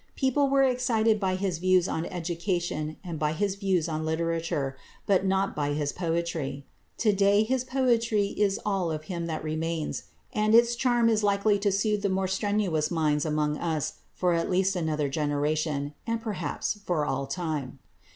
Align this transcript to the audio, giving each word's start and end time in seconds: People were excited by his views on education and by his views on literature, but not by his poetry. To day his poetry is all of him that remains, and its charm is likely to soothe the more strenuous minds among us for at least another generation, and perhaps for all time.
People 0.15 0.49
were 0.49 0.63
excited 0.63 1.19
by 1.19 1.35
his 1.35 1.59
views 1.59 1.87
on 1.87 2.07
education 2.07 2.97
and 3.03 3.19
by 3.19 3.33
his 3.33 3.53
views 3.53 3.87
on 3.87 4.03
literature, 4.03 4.75
but 5.05 5.27
not 5.27 5.55
by 5.55 5.73
his 5.73 5.91
poetry. 5.91 6.65
To 6.97 7.13
day 7.13 7.43
his 7.43 7.63
poetry 7.63 8.29
is 8.29 8.57
all 8.65 8.89
of 8.91 9.03
him 9.03 9.27
that 9.27 9.43
remains, 9.43 10.05
and 10.33 10.55
its 10.55 10.75
charm 10.75 11.07
is 11.07 11.21
likely 11.21 11.59
to 11.59 11.71
soothe 11.71 12.01
the 12.01 12.09
more 12.09 12.27
strenuous 12.27 12.89
minds 12.89 13.25
among 13.25 13.59
us 13.59 13.99
for 14.15 14.33
at 14.33 14.49
least 14.49 14.75
another 14.75 15.07
generation, 15.07 15.93
and 16.07 16.19
perhaps 16.19 16.79
for 16.83 17.05
all 17.05 17.27
time. 17.27 17.77